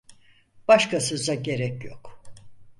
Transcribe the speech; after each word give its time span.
Başka 0.67 0.99
söze 1.01 1.35
gerek 1.35 1.85
yok. 1.85 2.21